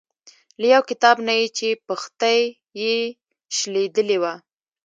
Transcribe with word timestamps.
له 0.59 0.65
یو 0.73 0.81
کتاب 0.89 1.15
نه 1.27 1.33
یې 1.39 1.47
چې 1.57 1.67
پښتۍ 1.87 2.39
یې 2.81 2.95
شلیدلې 3.57 4.17
وه. 4.21 4.33